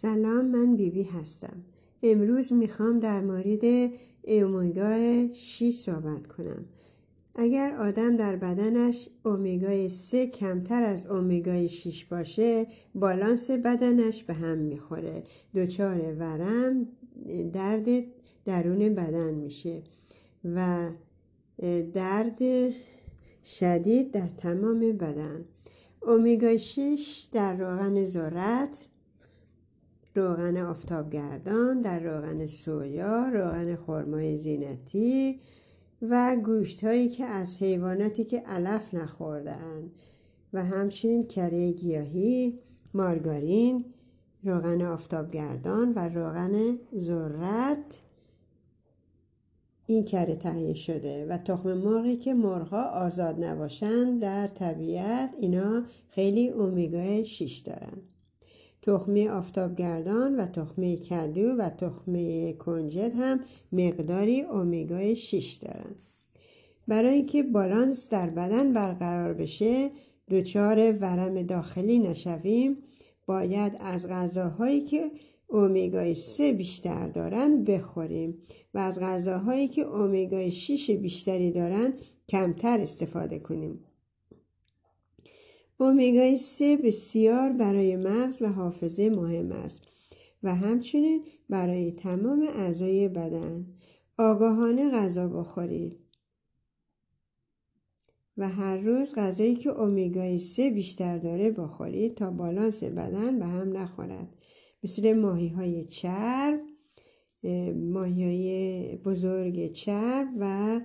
سلام 0.00 0.46
من 0.46 0.76
بیبی 0.76 0.90
بی 0.90 1.02
هستم. 1.02 1.62
امروز 2.02 2.52
می‌خوام 2.52 2.98
در 2.98 3.20
مورد 3.20 3.90
اومگا 4.22 5.32
6 5.32 5.74
صحبت 5.74 6.26
کنم. 6.26 6.64
اگر 7.34 7.76
آدم 7.76 8.16
در 8.16 8.36
بدنش 8.36 9.08
اومگای 9.24 9.88
3 9.88 10.26
کمتر 10.26 10.82
از 10.82 11.06
اومگای 11.06 11.68
6 11.68 12.04
باشه 12.04 12.66
بالانس 12.94 13.50
بدنش 13.50 14.24
به 14.24 14.34
هم 14.34 14.58
می‌خوره. 14.58 15.22
دچار 15.54 16.14
ورم 16.14 16.86
درد 17.52 18.04
درون 18.44 18.94
بدن 18.94 19.34
میشه 19.34 19.82
و 20.44 20.90
درد 21.94 22.38
شدید 23.44 24.10
در 24.10 24.28
تمام 24.28 24.80
بدن. 24.80 25.44
اومگا 26.02 26.56
6 26.56 27.28
در 27.32 27.56
روغن 27.56 28.04
ذرت 28.04 28.84
روغن 30.18 30.56
آفتابگردان 30.56 31.80
در 31.80 32.00
روغن 32.00 32.46
سویا 32.46 33.28
روغن 33.28 33.76
خرمای 33.76 34.38
زینتی 34.38 35.40
و 36.02 36.36
گوشت 36.44 36.84
هایی 36.84 37.08
که 37.08 37.24
از 37.24 37.62
حیواناتی 37.62 38.24
که 38.24 38.40
علف 38.40 38.94
نخوردن 38.94 39.90
و 40.52 40.64
همچنین 40.64 41.26
کره 41.26 41.72
گیاهی 41.72 42.58
مارگارین 42.94 43.84
روغن 44.44 44.82
آفتابگردان 44.82 45.92
و 45.92 46.08
روغن 46.08 46.78
ذرت. 46.98 48.02
این 49.86 50.04
کره 50.04 50.36
تهیه 50.36 50.74
شده 50.74 51.26
و 51.26 51.38
تخم 51.38 51.72
مرغی 51.72 52.16
که 52.16 52.34
مرغها 52.34 52.82
آزاد 52.82 53.44
نباشند 53.44 54.22
در 54.22 54.46
طبیعت 54.46 55.34
اینا 55.40 55.84
خیلی 56.08 56.48
اومیگا 56.48 57.24
6 57.24 57.58
دارن. 57.58 58.02
تخمه 58.82 59.30
آفتابگردان 59.30 60.40
و 60.40 60.46
تخمه 60.46 60.96
کدو 60.96 61.52
و 61.52 61.70
تخمه 61.70 62.52
کنجد 62.52 63.12
هم 63.14 63.40
مقداری 63.72 64.42
اومیگا 64.42 65.14
6 65.14 65.58
دارن. 65.62 65.94
برای 66.88 67.14
اینکه 67.14 67.42
بالانس 67.42 68.10
در 68.10 68.30
بدن 68.30 68.72
برقرار 68.72 69.34
بشه 69.34 69.90
دچار 70.30 70.92
ورم 70.92 71.42
داخلی 71.42 71.98
نشویم 71.98 72.76
باید 73.26 73.72
از 73.80 74.08
غذاهایی 74.08 74.80
که 74.80 75.10
اومیگای 75.46 76.14
3 76.14 76.52
بیشتر 76.52 77.08
دارن 77.08 77.64
بخوریم 77.64 78.38
و 78.74 78.78
از 78.78 79.00
غذاهایی 79.00 79.68
که 79.68 79.82
اومیگای 79.82 80.50
6 80.50 80.90
بیشتری 80.90 81.50
دارن 81.50 81.92
کمتر 82.28 82.80
استفاده 82.80 83.38
کنیم. 83.38 83.84
اومیگای 85.80 86.38
3 86.38 86.76
بسیار 86.76 87.52
برای 87.52 87.96
مغز 87.96 88.42
و 88.42 88.46
حافظه 88.46 89.10
مهم 89.10 89.52
است 89.52 89.80
و 90.42 90.54
همچنین 90.54 91.24
برای 91.48 91.92
تمام 91.92 92.42
اعضای 92.54 93.08
بدن. 93.08 93.66
آگاهانه 94.18 94.90
غذا 94.90 95.28
بخورید. 95.28 95.98
و 98.36 98.48
هر 98.48 98.76
روز 98.76 99.14
غذایی 99.14 99.54
که 99.56 99.70
اومیگای 99.70 100.38
3 100.38 100.70
بیشتر 100.70 101.18
داره 101.18 101.50
بخورید 101.50 102.14
تا 102.14 102.30
بالانس 102.30 102.84
بدن 102.84 103.38
به 103.38 103.46
هم 103.46 103.76
نخورد. 103.76 104.28
مثل 104.84 105.12
ماهی 105.12 105.48
های 105.48 105.84
چرب 105.84 106.60
ماهی 107.74 108.24
های 108.24 108.96
بزرگ 108.96 109.72
چرب 109.72 110.28
و 110.38 110.80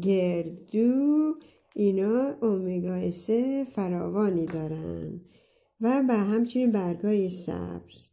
گردو 0.00 1.34
اینا 1.74 2.34
اومگا 2.42 3.10
3 3.10 3.64
فراوانی 3.64 4.46
دارن 4.46 5.20
و 5.80 6.02
به 6.08 6.14
همچنین 6.14 6.72
برگای 6.72 7.30
سبز. 7.30 8.10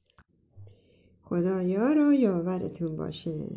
خدایا 1.21 1.91
رو 1.91 2.13
یاورتون 2.13 2.97
باشه. 2.97 3.47